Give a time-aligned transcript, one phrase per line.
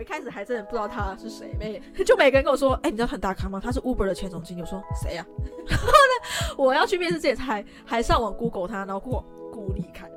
[0.00, 3.60] 一开始还真的不知道他是谁，每就每个人跟我说，哎、你知道他很大咖吗？
[3.62, 4.62] 他是 Uber 的前总经理。
[4.62, 5.26] 我说谁呀？
[5.68, 10.10] 然后呢，我要去面试之前还还上网 Google 他，然后 Google 顾立看。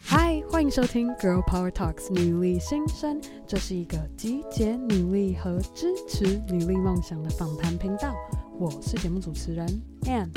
[0.00, 8.14] 嗨，欢迎收听 Girl Power Talks 女力新生，这是一个集结女力和支持女力梦想的访谈频道。
[8.60, 9.66] 我是节目主持人
[10.02, 10.28] Ann。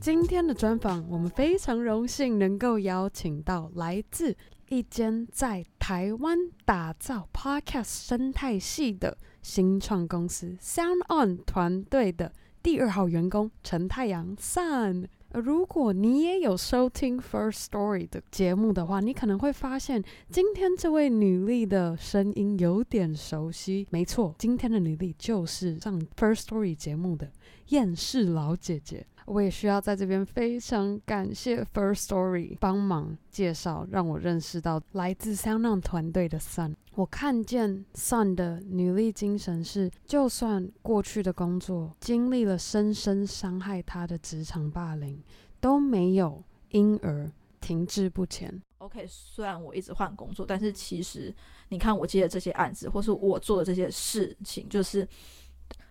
[0.00, 4.36] 今天的专访，我们非常荣幸能够邀请到来自
[4.68, 12.32] 一间在台湾打造 Podcast 生态系的新创公司 Sound On 团队的
[12.62, 15.06] 第二号员工陈太阳 Sun。
[15.32, 23.86] 如果你也有收听 First Story 的节目的话，你可能会发现今天这位女力的声音有点熟悉。
[23.90, 27.30] 没错，今天的女力就是上 First Story 节目的
[27.68, 29.06] 厌世老姐姐。
[29.26, 36.76] 我也需要在这边非常感谢 First Story 帮忙介绍，让我认识到来自 SoundOn 团队的 Sun。
[36.94, 45.20] 我看见 Sun 的女力精神是，就算过去的工作经历了深深伤害她的职场霸凌，
[45.60, 47.28] 都没有因而
[47.60, 48.62] 停滞不前。
[48.78, 51.34] OK，虽然我一直换工作，但是其实
[51.70, 55.06] 你看我接的这些案子，或是我做的这些事情，就是。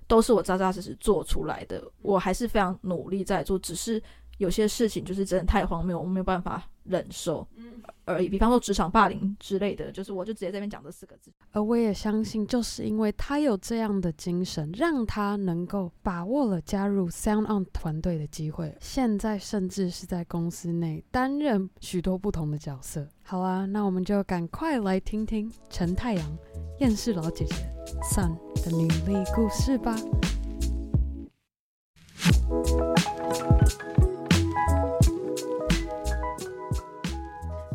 [0.08, 4.02] 都是我扎扎实实做出来的，我还是非常努力在做，只是
[4.38, 7.47] 有些事情就是真的太荒谬，我没有办法忍受
[8.03, 8.28] 而已。
[8.28, 11.31] 比方说职场霸凌之类的，就是我就直接在这边讲这四个字。
[11.52, 23.08] 而我也相信，就是因为他有这样的精神，让他能够把握了加入 Sound On 团队的机会，现在甚至是在公司内担任许多不同的角色。
[23.23, 26.38] 好啊，那我们就赶快来听听陈太阳
[26.80, 27.55] 厌世老姐姐
[28.14, 29.95] Sun 的女力故事吧。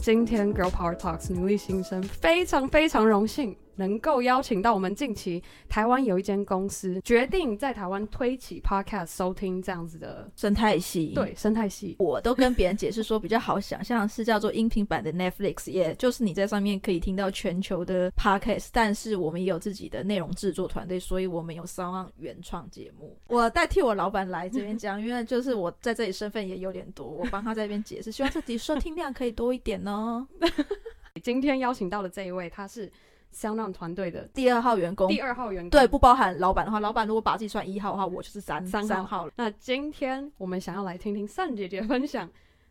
[0.02, 3.54] 今天 Girl Power Talks 女力新生非常非常荣幸。
[3.76, 23.16] 能够邀请到我们近期台湾有一间公司决定在台湾推起 Podcast 收听这样子的生态系，对生态系，我都跟别人解释说比较好想象是叫做音频版的 Netflix，也就是你在上面可以听到全球的 Podcast，但是我们也有自己的内容制作团队，所以我们有 SoundOn 原创节目。
[23.28, 30.26] 我代替我老板来这边讲，因为就是我在这里身份也有点多，我帮他在这边解释，希望自己收听量可以多一点哦。
[31.22, 32.90] 今天邀请到的这一位，他是。
[33.34, 39.32] SoundOn 团队的第二号员工，第二号员工，对，不包含老板的话，老板如果把自己算一号的话，我就是三三号，了。
[39.36, 42.28] 那今天我们想要来听听 Sun 姐姐分享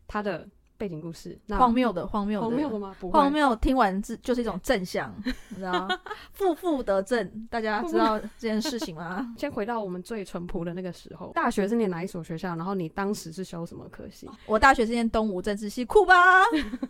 [0.08, 0.48] 她的。
[0.80, 2.96] 背景故事，荒谬的，荒谬的，荒谬的吗？
[3.02, 3.54] 不，荒谬。
[3.58, 5.14] 听完这就是一种正向，
[5.50, 6.00] 你知道吗？
[6.32, 9.32] 负负得正，大家知道这件事情吗？
[9.38, 12.56] 先回到我们最淳朴的那个时候，大学是念哪一所学校？
[12.56, 14.30] 然后你当时是修什么科系？
[14.46, 16.16] 我大学是念东吴政治系，酷吧？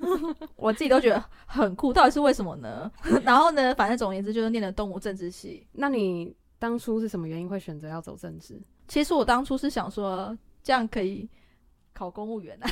[0.56, 2.92] 我自己都觉得很酷，到底是为什么呢？
[3.24, 5.66] 然后呢，反正总而言之就是念了东吴政治系。
[5.72, 8.62] 那你当初是什么原因会选择要走政治？
[8.88, 11.28] 其实我当初是想说，这样可以
[11.92, 12.70] 考公务员啊。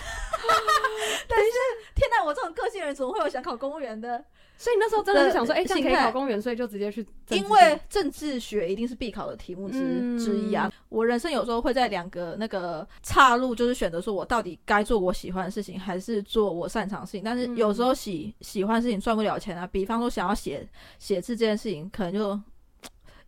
[1.28, 1.52] 但是，
[1.96, 2.24] 天哪！
[2.26, 4.24] 我这种个性的人怎么会有想考公务员的？
[4.60, 7.06] 所以那时候真的是想说，哎、欸，这样可以考公务员，所以就直接去。
[7.30, 10.72] 因为政治学一定是必考的题目之、嗯、之一啊。
[10.90, 17.22] 我人生有时候会在两个那个岔路，就是选择说我到底该做我喜欢的事情，还是做我擅长的事情。
[17.24, 19.68] 但是有时候喜喜欢的事情赚不了钱啊。
[19.68, 22.40] 比方说想要写写字这件事情，可能就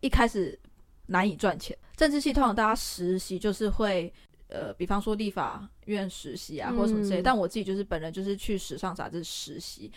[0.00, 0.58] 一开始
[1.06, 1.76] 难以赚钱。
[1.96, 4.12] 政治系通常大家实习就是会。
[4.50, 9.90] 呃，比方说立法院实习啊，或者什么之类、嗯，但我自己就是本人就是去时尚杂志实习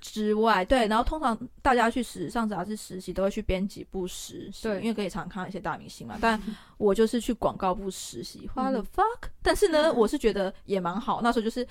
[0.00, 6.16] 之外，对，然后通常大家去时尚杂志实习都会去编辑部实习，对，因为可以常看一些大明星嘛。
[6.20, 6.40] 但
[6.76, 11.20] 我就是去广告部实习，花了 fuck，但是呢，我是觉得也蛮好。
[11.22, 11.66] 那时候就是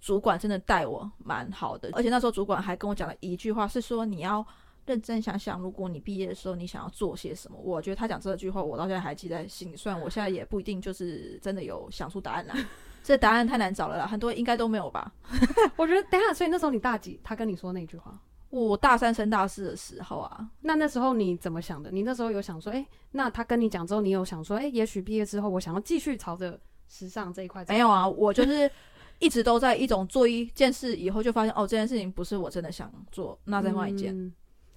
[0.00, 4.46] 主管真的带我蛮好的，而且那时候主管还跟我讲了一句话，是说你要。
[4.86, 9.76] 认真想想，如果你毕业的时候你想要做些什么，我觉得他讲这句话，我到现在还记在心里。
[9.76, 12.54] 虽然我现在也不一定就是真的有想出答案来，
[13.02, 15.12] 这答案太难找了啦，很多应该都没有吧。
[15.76, 17.18] 我觉得等下，所以那时候你大几？
[17.24, 18.18] 他跟你说那句话？
[18.50, 20.48] 我大三升大四的时候啊。
[20.60, 21.90] 那那时候你怎么想的？
[21.90, 27.64] 你那时候有想说，哎、欸，那他跟你讲之后，你有想说，哎、欸，也许毕业之后我想要继续朝着时尚这一块？
[27.68, 28.70] 没有啊，我就是
[29.18, 34.16] 一直都在一种做一件事以后就发现，哦，这件事情不是我真的想做，那再换一件。
[34.16, 34.32] 嗯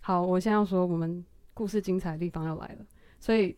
[0.07, 1.21] 好，我现在要说我们
[1.54, 2.86] 故事精彩的地方要来了。
[3.19, 3.54] 所以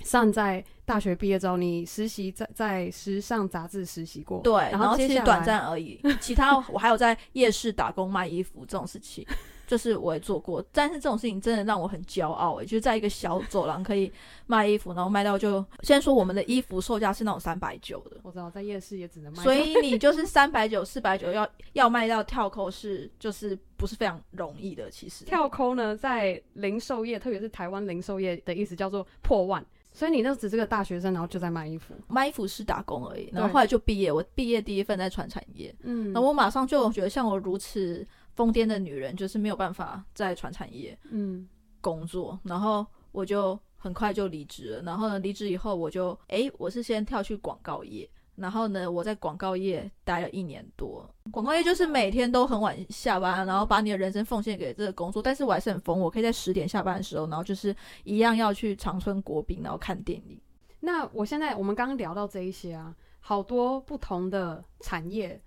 [0.00, 6.00] ，Sun 在大学毕业之后，你实习在在时尚杂志实习过，对，然后其实短暂而已。
[6.20, 9.24] 其他我还有在夜市打工卖衣服这种事情。
[9.66, 14.10] 就是我也做过，但是这种事情真的让我很骄傲诶，就是在一个小走廊可以
[14.46, 29.64] 卖衣服，然后卖到就先说我们的衣服售价是那种三百九的，我知道在夜市也只能卖，所以你就是 三百九、四百九要要卖到跳扣是就是不是非常容易的，其实跳扣呢在零售业，特别是台湾零售业的意思叫做破万。
[29.94, 33.28] 所以你那只是个大学生，然后就在卖衣服，卖衣服是打工而已。
[33.30, 38.02] 然后后来就毕业，我毕业第一份在传产业，嗯，那我马上就觉得像我如此
[38.42, 41.48] 疯癫的女人，就是没有办法在传产业，嗯，
[41.80, 42.36] 工作。
[42.42, 44.82] 然后我就很快就离职了。
[44.82, 48.10] 然后呢，离职以后我就，哎，我是先跳去广告业。
[48.34, 51.08] 然后呢，我在广告业待了一年多。
[51.30, 55.22] 广告业就是每天都很晚下班，然后把你的人生奉献给这个工作。
[55.22, 60.40] 但是我还是很疯，我可以在十点下班的时候，然后就是一样要去长春国宾，然后看电影。
[60.80, 65.40] 那我现在我们刚刚聊到这一些啊，好多不同的产业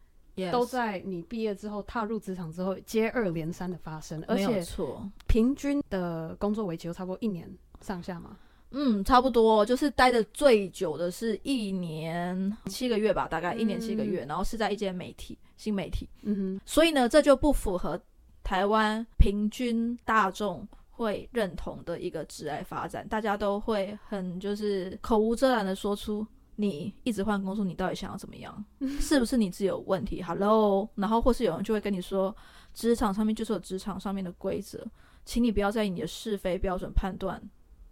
[0.51, 7.49] 都在你毕业之后踏入职场之后接二连三的发生，而且错，平均的工作为期都差不多一年
[7.81, 8.37] 上下嘛。
[8.71, 16.09] 嗯，差不多，就是待的最久的是一年七个月吧，大概一年七个月，嗯、然后是在一间媒体，新媒体。
[16.23, 17.97] 嗯哼，所以呢，这就不符合
[18.43, 26.25] 台湾平均大众会认同的一个职业发展，大家都会很就是口无遮拦的说出，
[26.57, 28.65] 你一直换工作，你到底想要怎么样？
[28.99, 32.35] 是不是你自己有问题？Hello，然后或是有人就会跟你说，
[32.73, 34.85] 职场上面就是有职场上面的规则，
[35.25, 37.41] 请你不要在意你的是非标准判断。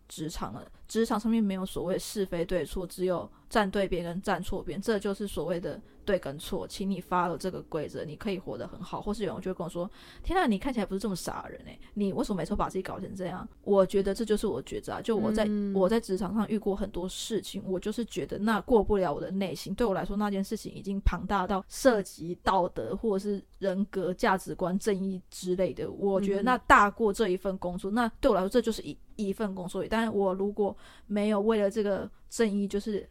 [0.10, 5.80] 职场了，职场上面没有所谓是非对错，只有站对边跟站错边，这就是所谓的。
[6.06, 9.02] 对跟错，请你 follow 这个规则，你可以活得很好。
[9.02, 9.90] 或是有人就会跟我说
[10.22, 15.02] ：“天呐，你看起来不是这么傻的人诶，你为什么每次把自己搞成这样？”我觉得这就是我抉择。
[15.02, 19.74] 就我在、嗯、我在职场上遇过很多事情，我就是觉得那过不了我的内心。
[19.76, 25.90] 对我来说，那件事情已经庞大到涉及道德或者是人格、价值观、正义之类的。
[25.90, 27.90] 我觉得那大过这一份工作。
[27.90, 29.82] 那对我来说，这就是一一份工作。
[29.90, 30.76] 但是我如果
[31.08, 33.10] 没有为了这个正义，就是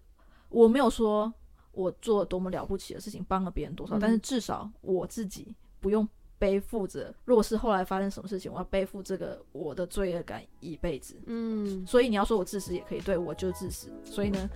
[0.53, 1.33] 我没有说。
[1.75, 6.07] 我做了多么了不起的事情，帮了别人多少，嗯、但是至少我自己不用
[6.39, 7.15] 背负着。
[7.25, 11.19] 如果是后来发生什么事情，我要背负这个我的罪恶感一辈子。
[11.25, 13.91] 嗯，所以你要说我自私也可以，对，我就自私。
[14.05, 14.51] 所以呢，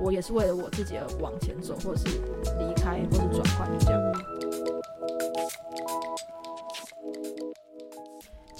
[0.00, 2.18] 我也是为了我自己而往前走，或者是
[2.58, 4.81] 离开，或者转换，就这样。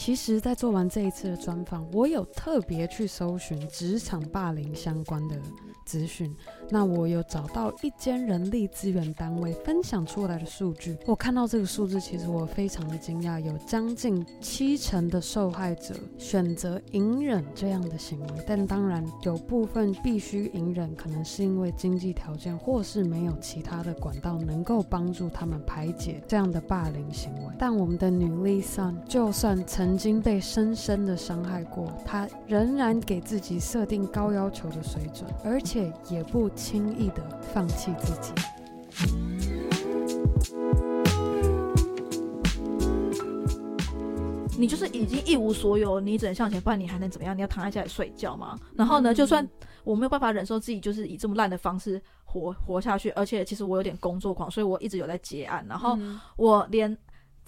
[0.04, 5.40] 其实，在做完这一次的专访，我有特别去搜寻职场霸凌相关的
[5.84, 6.34] 资讯。
[6.68, 18.26] 那我有找到一间人力资源单位分享出来的数据，我看到这个数字，其实我非常的惊讶，有将近七成的受害者选择隐忍这样的行为。
[18.44, 27.54] 但当然，有部分必须隐忍，可能是因为经济条件，或是没有其他的管道能够帮助他们排解这样的霸凌行为。
[27.56, 36.48] 但我们的女力 Sun，就算曾经被深深的伤害过，他仍然给自己设定高要求的水准，而且也不。
[36.54, 38.32] 轻易的放弃自己，
[44.56, 47.36] 你就是已经一无所有，你只能向前，不然你还能怎么样？
[47.36, 48.56] 你要躺在家里睡觉吗？
[48.76, 49.48] 然后呢，就算
[49.82, 55.98] 我没有办法忍受自己就是以这么烂的方式活活下去，而且其实我有点工作狂，所以我一直有在结案，然后
[56.36, 56.96] 我连。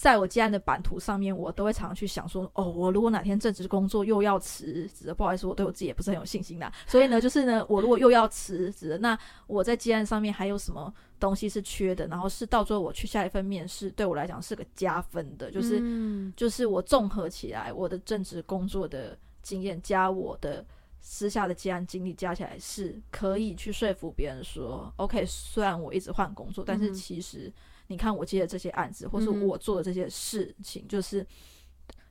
[0.04, 6.70] 在我接案的版图上面，我都会常常去想说，哦，我如果哪天正职工作又要辞职，不好意思，我对我自己也不是很有信心啦。
[6.86, 12.06] 所以呢，就是呢，我如果又要辞职，那我在接案上面还有什么东西是缺的？
[12.08, 20.62] 然后是到最后我去下一份面试，对我来讲是个加分的，就是、嗯、就是我综合起来，我的正职工作的经验加我的
[21.00, 27.50] 私下的接案经历加起来，是可以去说服别人说，OK，虽然我一直换工作，但是其实。
[27.94, 31.24] 你看我接的这些案子，或是我做的这些事情，嗯、就是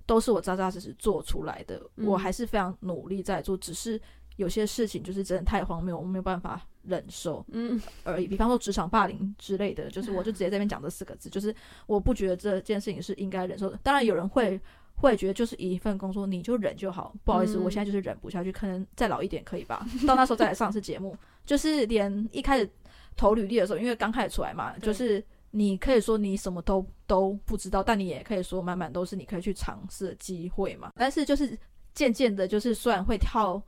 [0.05, 1.75] 都是我扎扎实实做出来的。
[1.97, 3.99] 嗯、我还是非常努力在做，只是
[4.37, 8.25] 有些事情就是真的太荒谬，我没有办法忍受，嗯 而已。
[8.25, 11.53] 比方说职场霸凌之类的，就是我就直接这边讲这四个字，就是
[11.85, 13.77] 我不觉得这件事情是应该忍受的。
[13.83, 14.59] 当然有人会
[14.95, 21.15] 会觉得就是一份工作你就忍就好，不好意思，嗯、我现在就是忍不下去，可能再老一点可以吧，到那时候再来上次节目。
[21.45, 22.69] 就是连一开始
[23.17, 25.23] 投履历的时候，因为刚开始出来嘛， 就是。
[25.55, 30.91] 你可以说你什么都都不知道，但你也可以说满满都是你可以去尝试的机会嘛。
[30.95, 31.55] 但是就是
[31.93, 33.61] 渐渐的，就是虽然会跳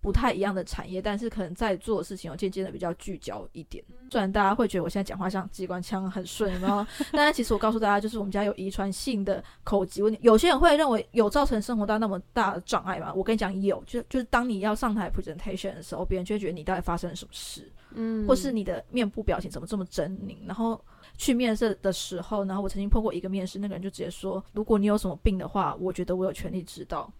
[0.00, 3.84] 不太一样的产业，但是可能在做的事情有渐渐的比较聚焦一点。
[4.10, 10.18] 虽然大家会觉得我现在讲话像机关枪很顺，然后，但是其实我告诉大家，就是我们家有遗传性的口疾问题。
[10.22, 13.12] 有些人会认为有造成生活到那么大的障碍吗？
[13.14, 20.80] 我跟你讲，有，就就是当你要上台 presentation 的时候，别人就会觉得你到底发生了什么事，嗯，或是你的面部表情怎么这么狰狞，然后
[21.16, 27.12] 去面试的时候，然后我曾经碰过一个面试，那个人就直接说，如果你有什么病的话，我觉得我有权利知道，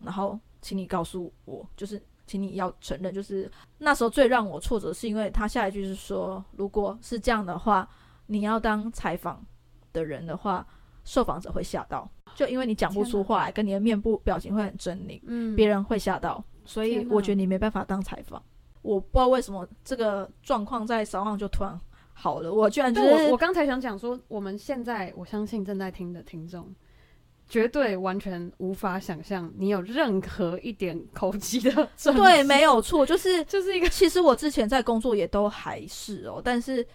[0.00, 2.00] 然后请你告诉我，就是。
[2.30, 7.88] 请你要承认，就是那时候最让我挫折，是因为他下一句是说，如果是这样的话，
[8.26, 9.42] 你要当采访
[9.94, 10.66] 的人的话，
[11.04, 18.42] 受访者会吓到，就因为你讲不出话来，跟你的面部表情会很狰狞，嗯，别人会吓到，所以我觉得你没办法当采访。
[18.88, 21.78] 我不知道为什么这个状况在早上就突然
[22.12, 26.74] 好了，我居然就是我，我刚才想讲说，我们现在我相信正在听的听众。
[27.50, 32.14] 绝对完全无法想象你有任何一点口疾的症。
[32.14, 33.88] 对，没有错，就是 就是一个。
[33.88, 36.86] 其实我之前在工作也都还是哦，但是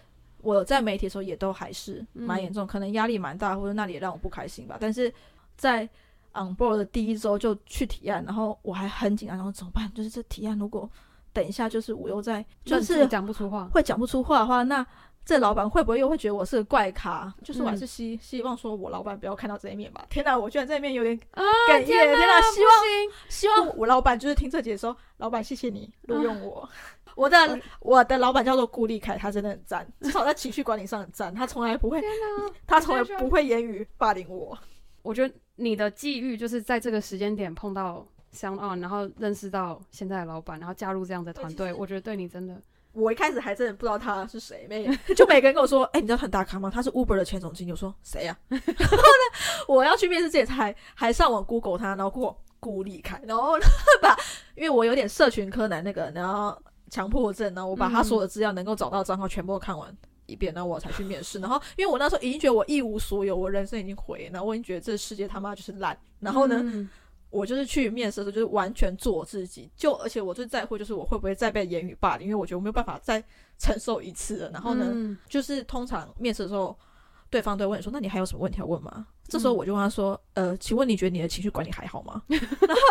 [0.42, 4.76] 我在媒体的时候也都还是蛮严重，嗯、可能压力蛮大，或者那里也让我不开心吧。
[4.80, 5.12] 但是
[5.56, 5.82] 在
[6.34, 9.92] on board 的第一周就去提案，然后我还很紧张，然后怎么办？
[9.92, 10.88] 就是这提案如果
[11.34, 14.86] 等一下就是我又在就是讲不出话，会讲不出话的话，那。
[15.26, 17.34] 这老板会不会又会觉得我是个怪咖？
[17.42, 20.04] 就是我还是希、嗯、希望说，我老板不要看到这一面吧。
[20.10, 21.82] 天哪，我居然这一面有点哽咽！
[21.86, 22.74] 天哪，希望
[23.30, 26.60] 希望我老板就是听这节说，老板谢谢你录用我。
[26.60, 26.68] 啊、
[27.16, 31.34] 我的我的老板叫做顾立凯，他真的很赞， 至少在情绪管理上很赞。
[31.34, 32.04] 他从来不会，
[32.66, 34.58] 他从来不会言语霸凌我。
[35.00, 42.60] 我觉得你的际遇就是在这个时间点碰到 SoundOn，然后认识到现在的老板，然后加入这样的团队，我觉得对你真的。
[42.92, 44.86] 我一开始还真的不知道他是谁，没
[45.16, 46.70] 就每个人跟我说：“哎、欸，你知道很大咖吗？
[46.72, 48.38] 他是 Uber 的前总经理。”我说：“谁呀、啊？
[48.54, 53.58] ”然后呢，我要去面试之前才还上网 Google 他，然后 Google 顾立凯，然后
[54.00, 54.16] 把
[54.54, 56.56] 因为我有点社群柯南那个，然后
[56.88, 59.92] 强迫症，然后我把他所有的资料能够找到账号全部看完
[60.26, 61.40] 一遍，然后我才去面试。
[61.40, 65.98] 然后因为我那时候已经觉得我一无所有，我人生已经毁了，然后我已经觉得这世界他妈就是烂。
[66.20, 66.60] 然后呢？
[66.62, 66.88] 嗯
[67.34, 73.22] 我就是去面试的时候，就是完全做我自己，就而且我最在乎就是我会不会再被言语霸凌，因为我觉得我没有办法再
[73.58, 74.50] 承受一次了。
[74.52, 76.78] 然后呢，嗯、就是通常面试的时候，
[77.28, 82.82] 对方都会问说：“那你还有什么问题要问吗？”嗯、这时候我就问他说：“呃，请问你觉得你的情绪管理还好吗？” 然后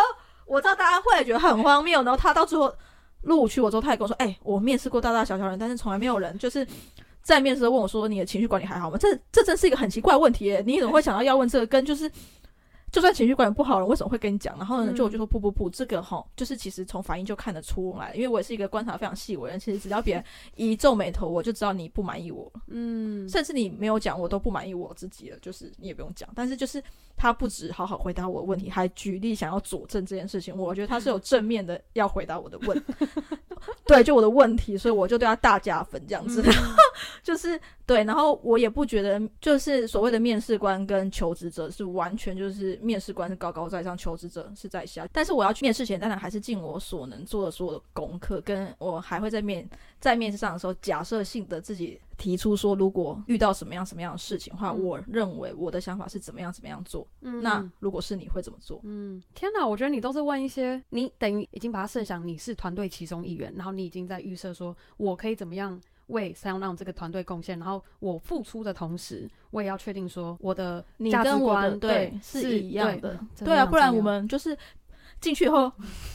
[0.44, 2.70] 我知道大家会觉得很荒谬，然后他到最后
[3.22, 6.66] 录取我之后，他也跟我说：“哎、欸，我面试过大大小小人，但是从来没有人就是
[7.22, 11.66] 在面试问我说你的情绪管理还好吗？”这这真是一个很奇怪的问题耶，你怎么会想到要问这个？
[11.66, 12.10] 跟就是。
[12.94, 14.56] 就算情绪管理不好了，为什么会跟你讲？
[14.56, 19.58] 然后呢，就我就说不不不，这个哈，就是其实从反应就看得出来，因为我也是一个观察非常细微的人。
[19.58, 20.24] 其实只要别人
[20.54, 22.48] 一皱眉头，我就知道你不满意我。
[22.68, 25.36] 嗯，甚至你没有讲，我都不满意我自己了。
[25.42, 26.80] 就是你也不用讲，但是就是
[27.16, 30.56] 他不止好好回答我的问题，还举例想要佐证这件事情。
[30.56, 32.80] 我觉得他是有正面的要回答我的问，
[33.86, 36.40] 对，就我的问题，所以我就对他大加分这样子。
[36.40, 36.52] 嗯、
[37.24, 42.78] 就 是对，然后我也不觉得，就是所谓的面试官跟求职者是完全就是。
[42.84, 45.06] 面试官是高高在上，求职者是在下。
[45.12, 48.40] 但是我要去面试前，当然还是尽我所能做的所有的功课。
[48.42, 57.06] 跟我还会在面在面试上的时候，假设性的自己提出说，如果遇到什么样什么样的事情的话，嗯、我认为我的想法是怎么样怎么样做。
[57.22, 58.80] 嗯，那如果是你会怎么做？
[58.84, 65.80] 嗯，天哪，我觉得你都是问一些，你等于已经把它设想你是团队其中一员，然后你已经在预设说我可以怎么样。
[66.08, 74.56] 为 SoundOn 这个团队贡献，然后我付出的同时，我也要确定说我的价值观对是一样的，对啊，不然我们就是
[75.20, 75.70] 进去以后，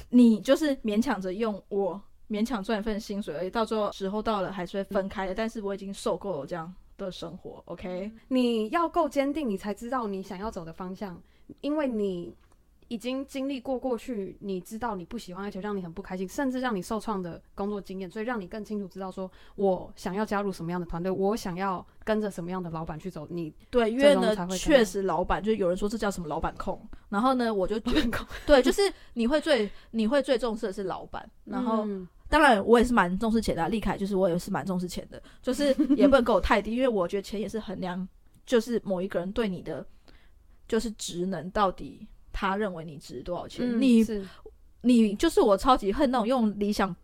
[0.09, 5.33] 你就是勉强着用我勉强赚一份薪水而已，到最后时候到了还是会分开的。
[5.33, 8.11] 但是我已经受够了这样的生活，OK？
[8.27, 11.21] 你要够坚定，你才知道你想要走的方向，
[11.61, 12.33] 因为你。
[12.89, 23.27] 已经经历过过去，你知道你不喜欢，而且让你很不开心，甚至让你受创的工作经验，所以让你更清楚知道说，我想要加入什么样的团队，我想要跟着什么样的老板去走。
[23.29, 28.09] 你对，因为呢，确实老板就是有人说这叫什么老板控，然后呢，我就觉得
[28.45, 28.81] 对，就是
[29.13, 38.07] 你会最你会最重视的是老板，然后、嗯、当然我也是蛮重视钱的、啊，立凯就是我也是蛮重视钱的，就是也不能给我太低，因为我觉得钱也是衡量，
[38.47, 39.85] 就是某一个人对你的
[40.67, 42.07] 就是职能到底。
[42.39, 43.65] 他认为你值多少钱？
[43.69, 44.05] 嗯、你
[44.79, 46.95] 你就是我超级恨那种用理想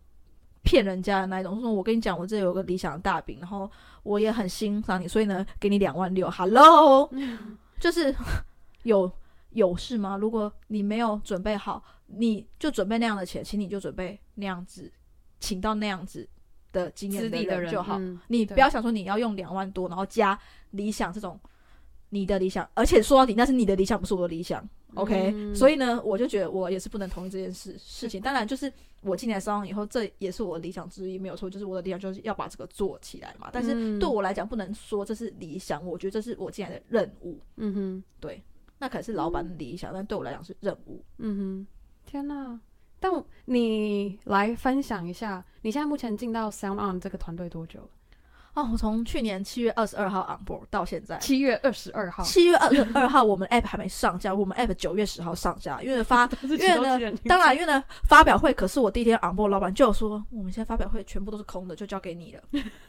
[0.62, 1.60] 骗人家的那一种。
[1.60, 3.70] 说我跟你讲，我这有个理想的大饼，然后
[4.02, 6.30] 我也很欣赏你，所以呢，给你两万六。
[6.30, 8.14] Hello，、嗯、就是
[8.84, 9.12] 有
[9.50, 10.16] 有事吗？
[10.16, 14.90] 如果你没有准备好，你就准备那样的钱，请你就准备那样子，
[15.38, 16.26] 请到那样子
[16.72, 17.98] 的经验的人就好。
[17.98, 20.38] 嗯、你不要想说你要用两万多，然后加
[20.70, 21.38] 理想这种
[22.16, 24.66] 你的理想，而且说到底那是你的理想，不是我的理想。
[24.94, 28.20] OK，、嗯、所以呢，我就觉得我也是不能同意这件事事情。
[28.20, 31.50] 当然，就是我进来 SoundOn 以后，这也是我的理想之一，没有错。
[31.50, 33.50] 就是我的理想就是要把这个做起来嘛。
[33.52, 37.38] 但是对我来讲，不能说这是理想，我觉得这是我进来的任务。
[37.56, 38.42] 嗯哼，对，
[38.78, 41.04] 那可能是老板的理想，嗯、但对我来讲是任务。
[41.18, 41.66] 嗯哼，
[42.06, 42.58] 天哪！
[42.98, 43.12] 但
[43.44, 47.88] 你来分享一下，你现在目前进到 SoundOn 这个团队多久了？
[48.56, 62.42] 哦，我从去年七月二十二号 on board 到现在，七月二十二号，七月二十二号我们 app 还没上架，我们 app 九月十号上架，因为发， 因为呢，当然，因为呢，发表会，可是我第一天 on board，老板就说，我们现在发表会全部都是空的，就交给你了，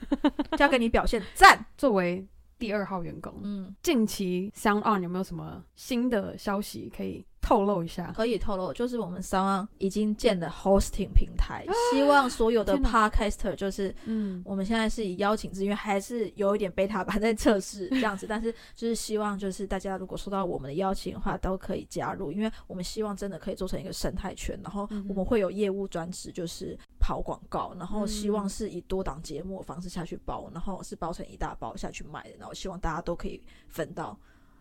[0.57, 1.65] 交给你表现，赞。
[1.77, 2.25] 作为
[2.57, 7.25] 第二号员工，嗯，近期 SoundOn 有没有什么新的消息可以？
[7.47, 34.19] 透露一下，可以透露，就是我们 SoundOn 已经建了 hosting 平台，啊、希望所有的 podcaster 就是，嗯，我们现在是以邀请制，因为还是有一点 beta 版在测试这样子， 但是就是希望就是大家如果收到我们的邀请的话，都可以加入，因为我们希望真的可以做成一个生态圈，然后我们会有业务专职，就是跑广告，然后希望是以多档节目的方式下去包，然后是包成一大包下去卖的，然后希望大家都可以分到。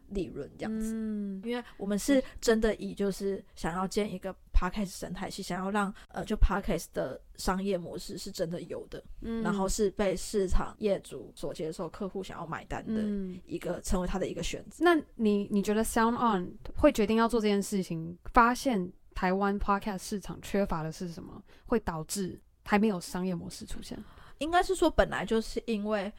[0.09, 13.03] 利润这样子，嗯，因为我们是真的以就是想要建一个 podcast 生态系，想要让呃就 podcast 的商业模式是真的有的，嗯，然后是被市场业主所接受，客户想要买单的
[13.47, 14.85] 一个，嗯，成为他的一个选择。
[14.85, 23.99] 那你你觉得 SoundOn 会决定要做这件事情，发现台湾 podcast 市场缺乏的是什么，会导致还没有商业模式出现？
[24.39, 26.13] 应该是说本来就是因为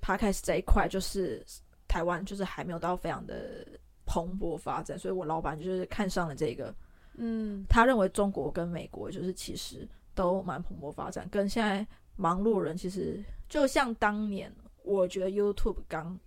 [0.00, 1.44] podcast 这一块就是。
[1.92, 3.66] 台湾就是还没有到非常的
[4.06, 6.74] 蓬勃发展，所以我老板就是看上了这个，
[7.18, 14.50] 嗯，他认为中国跟美国就是其实都蛮蓬勃发展，跟现在忙碌人其实就像当年，
[14.84, 16.18] 我觉得 YouTube 刚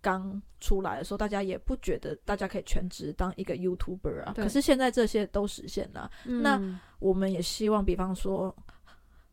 [0.00, 6.60] 刚出来的时候，大家也不觉得大家可以全职当一个 YouTuber 啊，可是现在这些都实现了，嗯，那
[6.98, 8.52] 我们也希望，比方说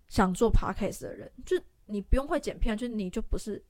[0.10, 3.66] 想做 Podcast 的人，就你不用会剪片，就你就不是。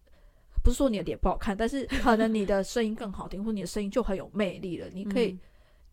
[0.66, 4.88] 不是说你的脸不好看，但是可能你的声音更好听，或你的声音就很有魅力了。
[4.92, 5.38] 你可以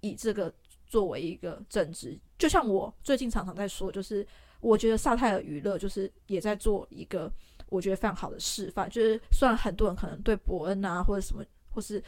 [0.01, 0.51] 以这个
[0.87, 4.27] 作为一个正职，就像我最近常常在说，就是
[4.61, 7.31] 我觉得萨泰尔娱乐就是也在做一个
[7.69, 8.89] 我觉得非常好的示范。
[8.89, 12.03] 就是虽然很多人可能对伯恩啊或者什么，或是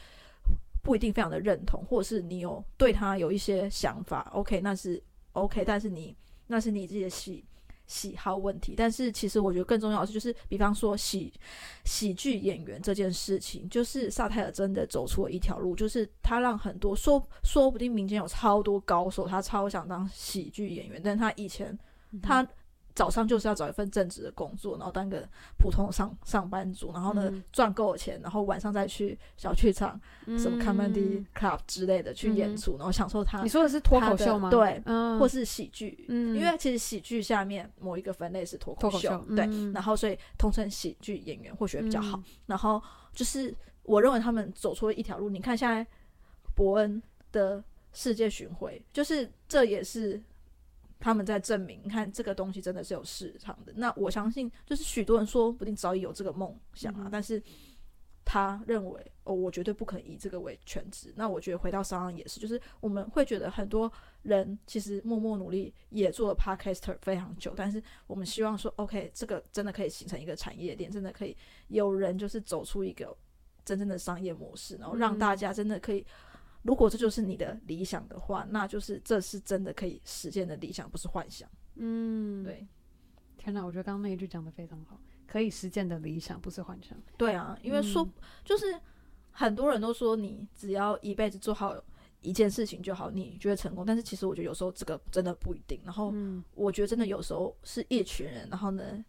[0.82, 5.02] 不一定非常的认同，或者是你有对他有一些想法，OK，那是
[5.32, 6.16] OK，但是你
[6.46, 7.44] 那是你自己的戏。
[7.86, 11.32] 喜好问题，但是其实我觉得更重要的是，就是比方说喜
[11.84, 21.78] 喜剧演员这件事情，就是萨泰尔真的走出了一条路，就是他让很多说说不定民间有超多高手，他超想当喜剧演员，但他以前
[22.22, 22.46] 他。
[22.94, 25.28] 嗯早上就是要找一份正职的工作，然后当个
[25.58, 33.42] 普通上上班族，然后呢赚够了钱，然后晚上再去小剧场、嗯、什么 comedy club 之类的去演出，嗯、然后享受他。
[33.42, 34.48] 你说的是脱口秀吗？
[34.48, 36.04] 对，嗯、或是喜剧。
[36.08, 42.16] 嗯，因为其实喜剧下面某一个分类是脱口秀，口秀对，嗯、然后所以通称喜剧演员或许比较好。
[42.18, 42.80] 嗯、然后
[43.12, 43.52] 就是
[43.82, 45.28] 我认为他们走出了一条路。
[45.28, 45.84] 你看现在
[46.54, 47.02] 伯恩
[47.32, 47.60] 的
[47.92, 50.22] 世界巡回，就是这也是。
[51.00, 53.72] 他们在证明，你看这个东西真的是有市场的。
[53.76, 57.42] 那我相信，就是许多人说不定早已有这个梦想啊，嗯、但是
[58.24, 61.12] 他认为哦，我绝对不可能以这个为全职。
[61.14, 63.90] 那我觉得回到商行也是，就是我们会觉得很多
[64.22, 71.36] 人其实默默努力也做了 Podcaster 非常久，但是我们希望说，OK，这个真的可以形成一个产业链，真的可以
[71.68, 73.14] 有人就是走出一个
[73.62, 76.06] 真正的商业模式，然后让大家真的可以。
[76.64, 81.48] 如果这就是你的理想的话，那就是这是真的可以实现的理想，不是幻想。
[81.76, 82.66] 嗯，对。
[83.38, 86.98] 天哪，我觉得刚刚那一句讲得非常好，可以实践的理想不是幻想。
[87.16, 88.12] 对啊，因为说、嗯、
[88.44, 88.80] 就是
[89.30, 91.76] 很多人都说你只要一辈子做好
[92.22, 93.84] 一件事情就好，你觉得成功。
[93.84, 95.78] 但是其实我觉得有时候这个真的不一定。
[95.84, 96.14] 然后
[96.54, 99.04] 我觉得真的有时候是一群人，然后呢。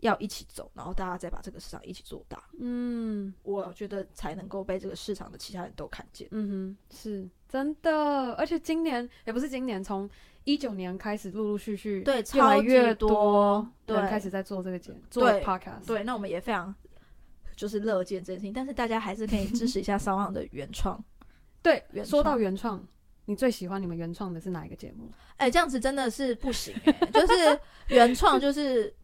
[0.00, 2.42] 要一起走，然后大家再把这个市场一起做大。
[2.58, 6.28] 嗯，我觉得才能够被这个市场的其他人都看见。
[6.32, 8.32] 嗯哼，是真的。
[8.34, 10.08] 而且今年也不是今年，从
[10.44, 15.86] 一九年开始，陆陆续续对越来越多对开始在做这个节目，做 podcast。
[15.86, 16.74] 对，那我们也非常
[17.56, 21.02] 就是乐见这件事情，但是大家还是可以支持一下 SoundOn 的原创。
[21.62, 22.86] 对，说到原创，
[23.24, 25.10] 你最喜欢你们原创的是哪一个节目？
[25.38, 28.94] 哎，这样子真的是不行哎，就是原创就是。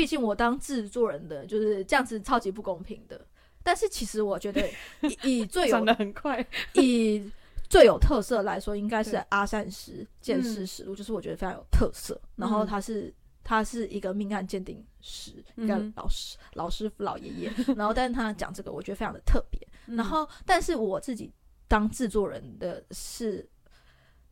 [0.00, 3.20] 毕竟我当制作人的就是这样子，超级不公平的。
[3.62, 4.66] 但是其实我觉得
[5.02, 7.30] 以，以最有 很快 以
[7.68, 12.18] 最有特色来说，应该是阿善师鉴识实录，就是我觉得非常有特色。
[12.22, 13.12] 嗯、然后他是
[13.44, 17.52] 他是一个命案鉴定师，一个老师、老师傅、老爷爷。
[17.76, 19.60] 然后，但是他讲这个，我觉得非常的特别。
[19.84, 21.30] 然后，但是我自己
[21.68, 23.46] 当制作人的是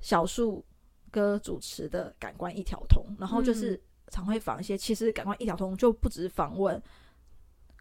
[0.00, 0.64] 小树
[1.10, 3.78] 哥主持的《感官一条通》，然后就是
[4.10, 6.80] 常会访一些，其实《感官一条通》就不只是访问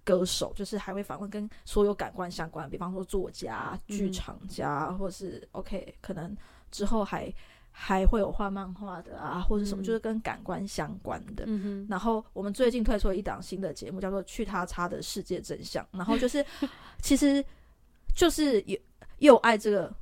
[0.04, 6.36] 歌手，就是还会访问跟所有感官相关，比方说作家、剧场家，或是 OK，可能
[6.72, 7.34] 之后还。
[7.80, 11.44] 还会有画漫画的啊，或者什么，就是跟感官相关的。
[11.46, 15.86] 嗯、然后我们最近推出了一档新的节目，叫做《去他叉的世界真相》。
[15.92, 16.44] 然后就是，
[17.04, 17.46] 其实
[18.16, 18.76] 就是又
[19.20, 19.96] 又爱这个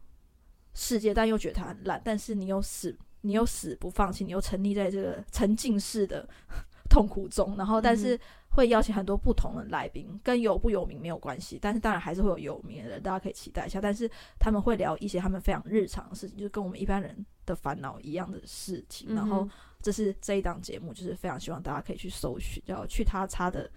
[0.74, 2.02] 世界，但又觉得它很烂。
[2.06, 6.28] 但是你又死，你又死不放弃，你又沉溺在这个沉浸式的
[6.90, 7.56] 痛苦中。
[7.58, 8.20] 然后，但是。
[8.56, 13.82] 会邀请很多不同的来宾，跟有不有名没有关系，但是当然还是会有有名的人，大家可以期待一下。
[13.82, 14.10] 但是
[14.40, 19.08] 他们会聊一些他们非常日常的事情，就是跟我们一般人的烦恼一样的事情。
[19.10, 19.46] 嗯、然后
[19.82, 23.70] 这是这一档节目，就是非常希望大家可以去搜寻，叫“去他叉的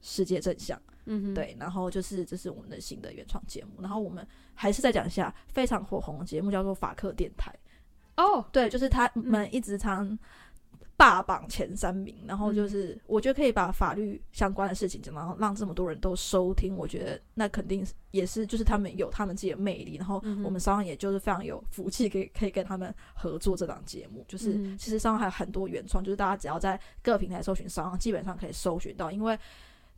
[0.00, 0.76] 世界真相”。
[1.06, 1.56] 嗯哼，对。
[1.56, 3.80] 然后就是这是我们的新的原创节目。
[3.80, 7.54] 然后我们还是再讲一下非常火红的节目，叫做法克电台。
[8.16, 10.18] 哦，对，就是他们一直常。
[10.98, 24.24] 霸榜前三名，然后就是我觉得可以把法律相关的事情讲，然后让这么多人都收听，我觉得那肯定也是就是他们有他们自己的魅力，然后我们商也就是非常有福气，可以可以跟他们合作这档节目。
[24.26, 29.38] 就是其实商还有很多原创，就是大家只要在各个平台搜寻商，基本上可以搜寻到，因为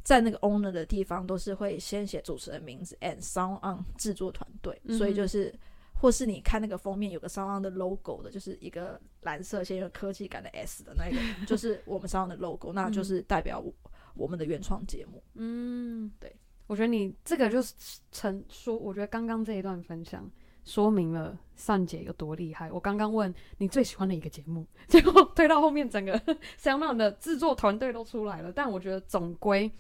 [0.03, 5.55] 在那个 owner 的地方都是会先写主持人名字 and SoundOn 制作团队，所以就是。
[6.01, 13.73] 或是你看那个封面有个 SoundOn 的 logo 的，就是一个蓝色先有科技感的 S 的那个， 就是我们 SoundOn 的 logo，那就是代表我
[14.15, 15.23] 我们的原创节目。
[15.35, 16.35] 嗯，对，
[16.67, 17.75] 我觉得你这个就是
[18.13, 20.31] 成说，我觉得刚刚这一段分享
[20.65, 22.71] 说明了 Sun 姐有多厉害。
[22.71, 26.19] 我刚刚问你最喜欢的一个节目， 结果推到后面整个
[26.61, 29.71] SoundOn 的制作团队都出来了，但我觉得总归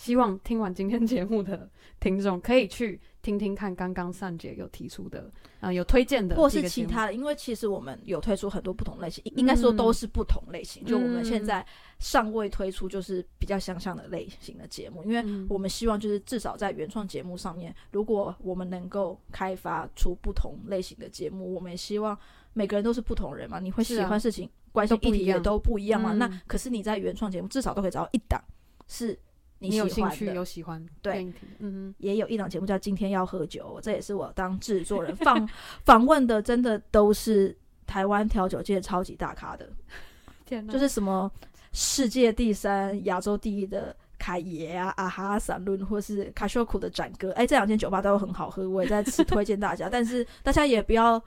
[0.00, 1.68] 希望听完今天节目的
[2.00, 2.98] 听众可以去。
[3.22, 10.82] 听听看，刚刚 Sun 姐有提出的啊、呃，有推荐的，或是其他的，因为其实我们有推出很多不同类型，嗯、应该说都是不同类型。
[10.86, 11.62] 就我们现在
[11.98, 22.18] 尚未推出就是比较相像的类型的节目，因为我们希望就是至少在原创节目上面，如果我们能够开发出不同类型的节目，我们也希望
[22.54, 26.14] 每个人都是不同人嘛，你会喜欢事情、啊、关心议题也都不一样嘛。
[26.14, 28.42] 那可是你在原创节目至少都可以找到一档
[28.88, 29.18] 是。
[29.60, 35.48] 你，你有兴趣有喜欢对，嗯，也有一档节目叫《今天要喝酒》，这也是我当制作人访
[35.84, 39.68] 访问的，真的都是台湾调酒界超级大咖的，
[40.46, 41.30] 天哪，就是什么
[41.72, 51.22] 世界第三、亚洲第一的凯爷啊、啊哈散论，或是卡修库的展哥，哎，这两间酒吧都很好喝，我也在此推荐大家， 但是大家也不要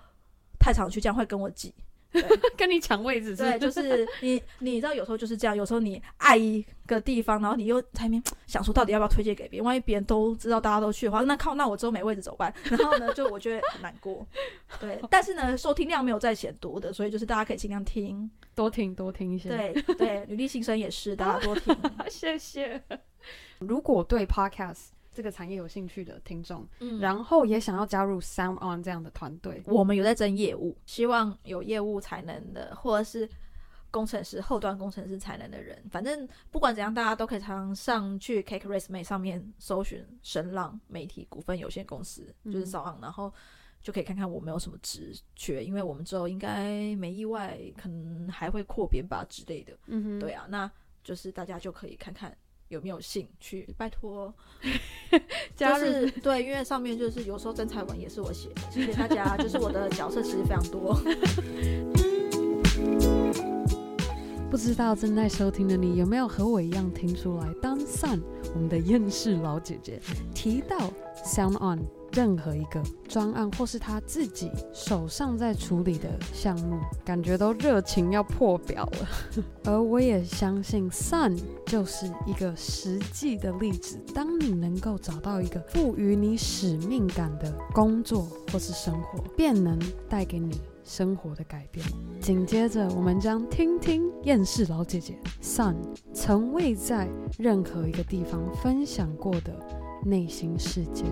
[0.59, 1.71] 太常去，这样会跟我挤。
[2.55, 12.53] 跟你抢位置是，对，就是你，你知道有时候就是这样，有时候你爱一个地方，然后你又在那边想说到底要不要推荐给别人，万一别人都知道大家都去的话，那靠，那我之后没位置怎么办？
[12.63, 14.25] 然后呢，就我觉得很难过。
[14.79, 19.49] 对， 但是呢，收听量没有在显多的，所以就是大家可以尽量听，多听多听一些。
[19.49, 21.75] 对对， 女力新生也是，大家多听。
[22.09, 22.81] 谢谢。
[23.59, 24.92] 如果对 Podcast。
[25.13, 33.29] 这个产业有兴趣的听众，嗯，然后也想要加入 SoundOn 这样的团队，我们有在征业务，希望有业务才能的，或者是
[33.91, 35.81] 工程师、后端工程师才能的人。
[35.91, 43.31] 反正不管怎样，大家都可以常上去 CakeResume 上面搜寻声浪媒体股份有限公司，就是 SoundOn，然后
[43.81, 49.77] 就可以看看我们有什么职缺，因为我们之后应该没意外，可能还会扩编吧之类的。
[49.85, 50.71] 嗯哼，对啊，那
[51.03, 52.35] 就是大家就可以看看。
[52.73, 53.67] 有没有兴趣？
[53.77, 54.33] 拜托，
[55.55, 59.37] 就是对，因为上面就是有时候真才文也是我写的，谢谢大家。
[59.37, 60.99] 就是我的角色其实非常多。
[64.49, 67.53] 不知道正在收听的你有没有和我一样听出来？
[67.61, 68.21] 当 Sun
[68.53, 69.99] 我们的厌世老姐姐
[70.33, 70.91] 提到
[71.25, 71.79] SoundOn。
[72.13, 79.43] 任何一个专案或是他自己手上在处理的项目，感觉都热情要破表了。
[79.65, 83.99] 而我也相信，Sun 就是一个实际的例子。
[84.13, 91.83] 当你能够找到一个赋予你使命感的工作或是生活，便能带给你生活的改变。
[92.21, 95.75] 紧接着，我们将听听厌世老姐姐 Sun
[96.13, 99.51] 从未在任何一个地方分享过的
[100.05, 101.05] 内心世界。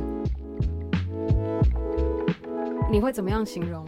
[2.91, 3.87] 你会怎么样形容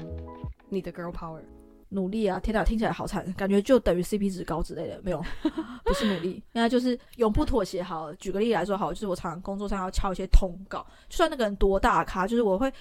[0.69, 1.41] 你的 girl power？
[1.89, 2.39] 努力啊！
[2.39, 4.99] 天哪，听起来好惨，感觉就等于 CP 值高之类的。
[5.03, 5.21] 没有，
[5.83, 7.83] 不是努力，应该就是永不妥协。
[7.83, 12.71] 好，举个例来说，好，就是我常常工作上要敲一些通告，就算那个人多大咖，就是我会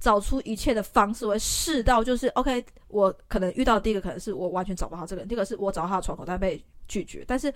[0.00, 2.64] 找出一切的方式，我会试到就是 OK。
[2.88, 7.52] 我可能遇到第一个可能是我完全找不到这个人，第二个是我找到他的窗口，但被拒绝，但是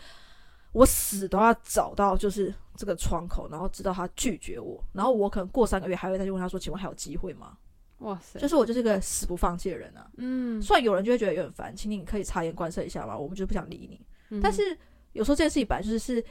[0.72, 7.56] 我死都要找到就是这个窗口，然后知道他拒绝我，然后我可能过三个月还会再去问他说：“请问还有机会吗？”
[8.00, 10.10] 哇塞，就是我就是个死不放弃的人啊。
[10.16, 14.00] 嗯，虽然有人就会觉得有点烦，请你可以察言观色一下嘛，我们就不想理你。
[14.30, 14.76] 嗯、但是
[15.12, 16.24] 有时候这件事情本来就是是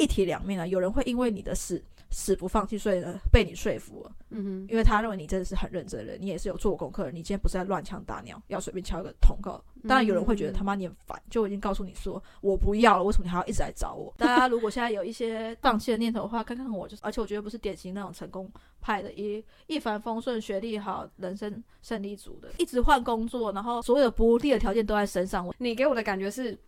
[0.00, 4.12] 一体两面啊，有人会因为你的死死不放弃，所以呢被你说服了。
[4.30, 9.62] 嗯哼，因为他认为你真的是很认真的人，你也是有做功课的，你今天不是在乱枪打鸟，要随便敲一个通告。
[9.88, 14.12] 当然有人会觉得他妈你很烦，就我已经告诉你说我不要了，为什么你还要一直来找我？
[14.18, 25.48] 大家如果现在有一些放弃的念头的话，看看我就是，而且我觉得不是典型那种成功派的，一一帆风顺、学历好、人生胜利组的，一直换工作，然后所有的不利的条件都在身上。
[25.58, 26.58] 你给我的感觉是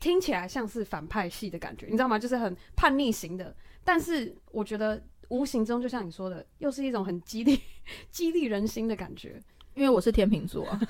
[0.00, 2.18] 听起来像是反派系的感觉，你知道吗？
[2.18, 3.54] 就是很叛逆型的，
[3.84, 5.02] 但是我觉得。
[5.28, 7.60] 无形中，就像你说的，又是一种很激励、
[8.12, 9.42] 激励人心的感觉。
[9.74, 10.80] 因为我是天秤座，啊，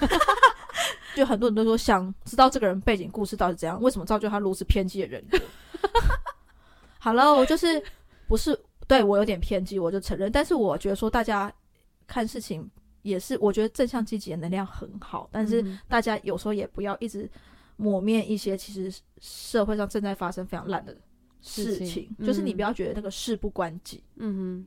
[1.16, 5.40] 就很多人都说想知道这个人背景故事到底怎样，为什么造就他如此偏激的人格。
[7.00, 7.82] 好了，我就是
[8.28, 8.54] 不是
[8.86, 10.30] 对我有点偏激，我就承认。
[10.30, 11.50] 但是我觉得说大家
[12.06, 17.26] 看事情也是，我觉得正向积极的能量很好，但是大家有时候也不要一直
[17.76, 20.96] 抹灭一些其实社会上正在发生非常烂的。
[21.42, 24.02] 事情，事情就是你不要觉得那个事不关己。
[24.16, 24.66] 嗯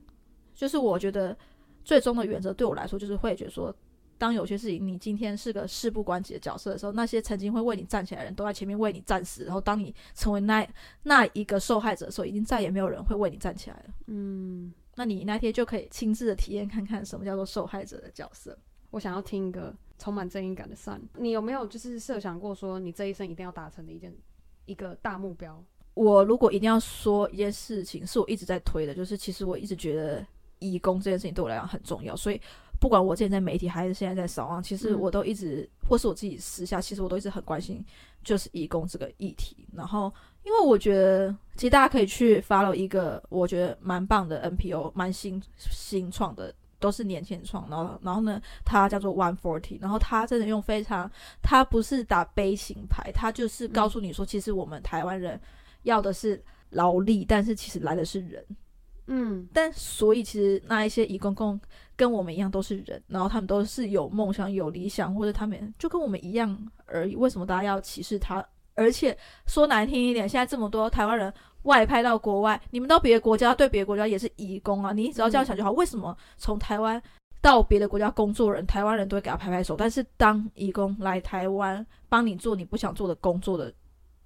[0.54, 1.36] 就是我觉得
[1.84, 3.74] 最终的原则对我来说，就是会觉得说，
[4.16, 10.66] 当有些事情你今天是个事不关己的角色的时候，那些曾经会为你站起来的人都在前面为你战死，然后当你成为那
[11.02, 13.94] 那一个受害者的时候，已经再也没有人会为你站起来了。
[14.06, 18.58] 嗯，那你那天就可以亲自的体验看看什么叫做受害者的角色。
[18.90, 24.12] 我想要听一个充满正义感的 Sun，你有没有就是设想过说，你这一生一定要达成的一件
[24.64, 25.62] 一个大目标？
[25.94, 30.26] 我如果一定要说一件事情，是我一直在推的，就是其实我一直觉得
[30.58, 32.40] 义工这件事情对我来讲很重要，所以
[32.80, 37.84] 不管我之前在媒体还是现在在扫网，其实我都一直，嗯、或是我自己私下，其实我都一直很关心，
[38.24, 39.66] 就是义工这个议题。
[39.74, 40.10] 然后，
[40.44, 47.70] 因为我觉得，其实大家可以去 follow 一个我觉得蛮棒的 NPO，蛮新新创的，都是年轻人创。
[47.70, 51.08] 然后，然后呢，他叫做 One Forty，然后他真的用非常，
[51.40, 55.40] 他不是打悲情牌，他就是告诉你说，其实我们台湾人。
[55.84, 56.38] 要的是
[56.68, 58.44] 劳力，但是其实来的是人，
[59.06, 61.58] 嗯，但所以其实那一些移工工
[61.96, 67.16] 跟我们一样都是人，然后他们都是有梦想、有理想，或者他们就跟我们一样而已。
[67.16, 68.46] 为什么大家要歧视他？
[68.74, 69.16] 而且
[69.46, 71.32] 说难听一点，现在这么多台湾人
[71.64, 74.92] 外派到国外，你们到别的国家，对别的国家也是移工啊。
[74.92, 75.70] 你只要这样想就好。
[75.72, 77.00] 嗯、为什么从台湾
[77.40, 83.72] 到别的国家工作人，台湾人都会给他拍拍手，但是当移工来台湾帮你做你不想做的工作的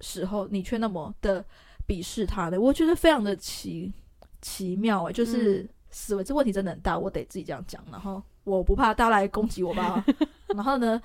[0.01, 1.43] 时候，你却那么的
[1.87, 3.91] 鄙视他呢，我觉得非常的奇
[4.41, 7.83] 奇妙哎、欸，就是思维、嗯、这问题真的很大，我得自己这样讲。
[7.91, 10.03] 然后我不怕大家来攻击我吧，
[10.55, 11.01] 然后呢，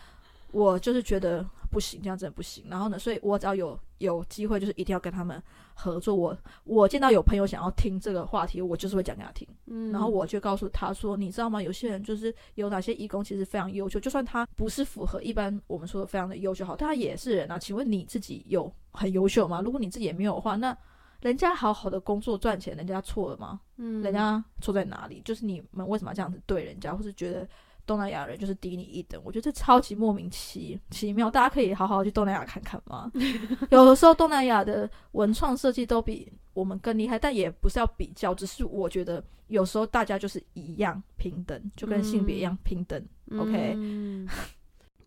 [0.53, 1.45] 我就是觉得。
[1.71, 2.65] 不行，这样真的不行。
[2.69, 5.41] 然后呢，所以我只要有有机会，就是一定要跟他们
[5.75, 6.15] 合作。
[6.15, 9.47] 我我见到有朋友想要听这个话题，我就是会讲给他听。
[9.67, 11.63] 嗯，然后我就告诉他说：“你知道吗？
[11.63, 17.59] 有些人就是有哪些义工其实非常优秀，就算他不是符合一般我们说的非常的优秀好，他也是人啊。
[17.59, 19.61] 请问你自己有很优秀吗？
[19.61, 20.77] 如果你自己也没有的话，那
[21.21, 23.61] 人家好好的工作赚钱，人家错了吗？
[23.77, 25.23] 嗯，人家错在哪里？
[25.25, 27.49] 就是你们为什么要这样子对人家，或是觉得？”
[27.91, 31.29] 东南亚人就是低你一等，我觉得这超级莫名其其妙。
[31.29, 33.11] 大家可以好好去东南亚看看吗？
[33.71, 43.05] 有的时候东南亚的文创设计都比我们更厉害，但也不是要比较，只是我觉得有时候大家就是一样平等，就跟性别一样平等。
[43.27, 43.77] 嗯、OK。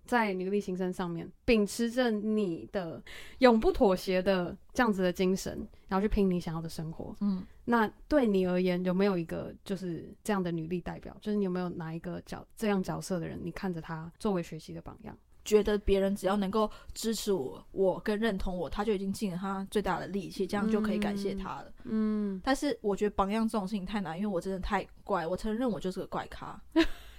[0.04, 3.02] 嗯在女力新生上面，秉持着你的
[3.40, 7.16] 永不妥协的这样子的精神，然后去拼你想要的生活。
[7.22, 11.16] 嗯，那对你而言，有没有一个就是这样的女力代表？
[11.22, 21.72] 就是你有没有哪一个角这样角色的人，你看着他作为学习的榜样，觉得别人只要能够支持我，我跟认同我，他就已经尽了他最大的力气，这样就可以感谢他了。
[21.86, 26.62] 嗯，但是我觉得榜样这种事情太难，因为我真的太怪，我承认我就是个怪咖。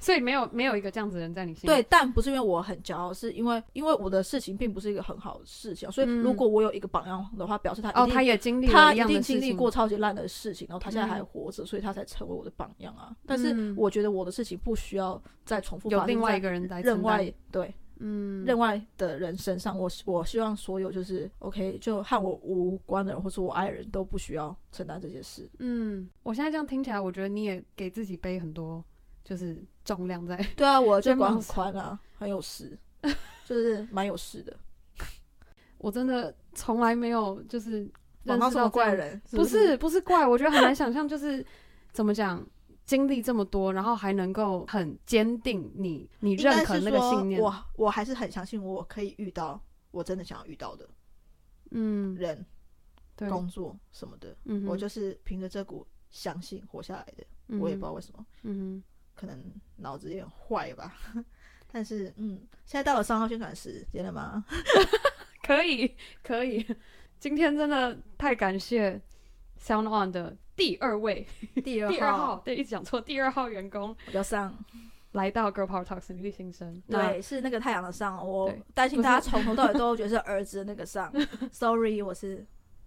[0.04, 1.66] 所以没有没有一个这样子的人在你心里。
[1.66, 13.16] 对，但不是因为我很骄傲，是因为因为我的事情并不是一个很好的事情，所以如果我有一个榜样的话，表示他哦，他也经历他一定经历过超级烂的事情，然后他现在还活着，嗯、所以他才成为我的榜样啊。
[13.24, 19.78] 但是我觉得我的事情不需要再重复发生在有另外一个人在任外对，嗯，任外的人身上。
[19.78, 25.48] 我我希望所有就是 OK，就和我无关的人或是我爱人都不需要承担这些事。
[25.60, 28.84] 嗯，我现在这样听起来，我觉得你也给自己背很多。
[29.24, 32.78] 就是重量在 对啊，我肩膀很宽啊，很有势，
[33.44, 34.56] 就是蛮有势的。
[35.78, 37.90] 我真的从来没有就是
[38.22, 41.44] 认识到怪人，不是不是怪，我觉得很难想象，就是
[41.92, 42.46] 怎么讲，
[42.84, 47.40] 经历这么多，然后还能够很坚定你你认可那个信念。
[47.40, 49.58] 我我还是很相信我可以遇到
[49.90, 50.88] 我真的想要遇到的，
[51.70, 52.44] 嗯，人，
[53.16, 58.82] 对，工作什么的，嗯，我就是凭着这股相信活下来的，我也不知道为什么，嗯。
[59.14, 59.38] 可能
[59.76, 60.94] 脑子有点坏吧。
[61.70, 64.44] 但是，嗯，现在到了三号宣传时间了吗？
[65.42, 66.64] 可以，可以。
[67.18, 69.00] 今天真的太感谢
[69.60, 71.26] Sound On 的第二位，
[71.64, 74.56] 第二号， 第二号，对，一直讲错，第二号员工，我叫上。
[75.12, 81.12] 来到 Girl Power Talks 女力新生，对，是那个太阳的上，我担心大家从头到尾都 觉得是儿子的那个上
[81.52, 82.44] ，Sorry，我是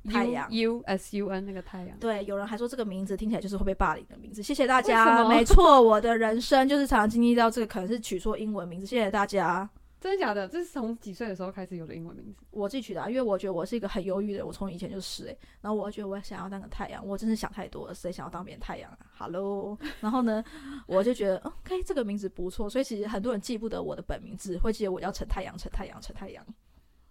[0.08, 1.98] 太阳，U S U N 那个太阳。
[2.00, 5.28] 对，有人还说这个名字听起来就是会被霸凌的名字，谢谢大家。
[5.28, 9.70] 没错，我的人生就是常常经历到这个，可能是取错英文名字，谢谢大家。
[10.00, 10.48] 真的假的？
[10.48, 12.36] 这是从几岁的时候开始有的英文名字？
[12.52, 15.38] 我自己取的，啊，因为我觉得我是一个很忧郁的人，我从以前就是哎、欸。
[15.60, 20.44] 然后我觉得我想要当个太阳，我真是想太多了，谁想要当别人太阳啊？Hello，然后呢，
[20.86, 26.46] 我就觉得 OK 这个名字不错，所以其实很多人记不得我的本名字，会记得我叫陈太阳，陈太阳，陈太阳。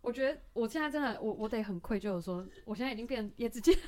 [0.07, 3.81] 我觉得我现在真的，我我得很愧疚的说，我现在已经变也只记得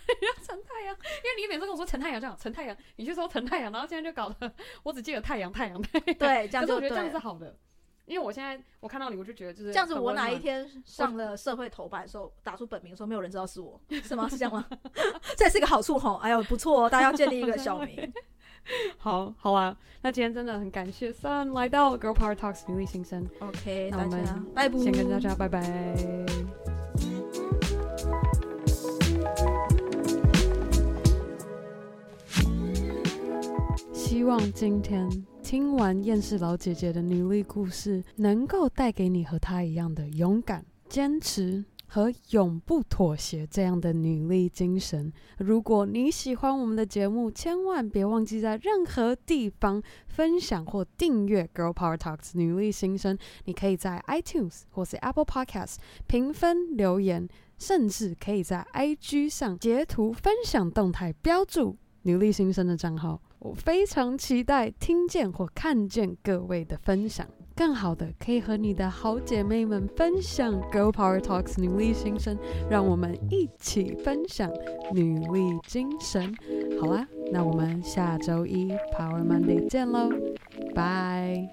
[0.42, 4.52] 陈太阳，因为你每次跟我说陈太阳这样，陈太阳，你去说陈太阳，然后现在就搞得
[4.82, 6.18] 我只记得太阳，太阳，太阳。
[6.18, 7.56] 对，这样就我觉得这样是好的。
[8.04, 9.94] 因为我现在我看到你，我就觉得就是这样子。
[9.94, 14.28] 我哪一天上了社会头版的时候，打出本名的时候，没有人知道是我，是吗？
[14.28, 14.66] 是这样吗？
[15.38, 16.16] 这是一个好处吼。
[16.16, 18.12] 哎呦，不错哦，大家要建立一个 小名。
[18.98, 23.26] 好好啊，那今天真的很感谢 Sun 来到 Girl Power Talks 女力新生。
[23.40, 26.26] OK，那我们拜拜，先跟大家拜拜。
[33.92, 35.08] 希望今天
[35.42, 45.12] 听完厌世老姐姐的女力故事，能够带给你和她一样的勇敢、坚持和永不妥协这样的女力精神。
[45.38, 53.16] 如果你喜欢我们的节目，千万别忘记在任何地方分享或订阅《Girl Power Talks》女力新生。
[53.46, 57.26] 你可以在 iTunes 或是 Apple Podcast 评分留言，
[57.58, 63.20] 甚至可以在 IG 上截图分享动态，标注“女力新生”的账号。
[63.38, 67.26] 我非常期待听见或看见各位的分享，
[67.58, 72.38] 更好的可以和你的好姐妹们分享 Girl Power Talks 女力新生，
[72.70, 74.48] 让我们一起分享
[74.94, 76.32] 女力精神。
[76.80, 80.08] 好啦，那我们下周一 Power Monday 见喽，
[80.72, 81.48] 拜。